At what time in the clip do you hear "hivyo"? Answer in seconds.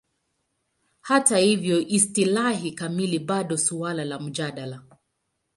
1.37-1.79